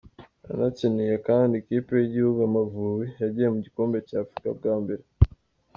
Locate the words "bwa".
4.59-4.73